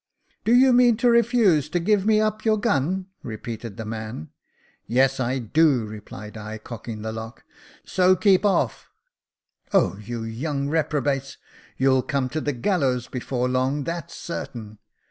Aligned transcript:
"Do 0.45 0.55
you 0.55 0.73
mean 0.73 0.97
to 0.97 1.11
refuse 1.11 1.69
to 1.69 1.79
give 1.79 2.07
me 2.07 2.19
up 2.19 2.43
your 2.43 2.57
gun?" 2.57 3.05
repeated 3.21 3.77
the 3.77 3.85
man." 3.85 4.29
Yes 4.87 5.19
I 5.19 5.37
do," 5.37 5.85
replied 5.85 6.35
I, 6.37 6.57
cocking 6.57 7.03
the 7.03 7.11
lock 7.11 7.43
j" 7.45 7.45
so 7.91 8.15
keep 8.15 8.43
off."" 8.43 8.89
Oh! 9.75 9.97
you 9.97 10.23
young 10.23 10.69
reprobates— 10.69 11.37
you'll 11.77 12.01
come 12.01 12.29
to 12.29 12.41
the 12.41 12.51
gallows 12.53 13.09
before 13.09 13.47
long, 13.47 13.83
that's 13.83 14.15
certain. 14.15 14.79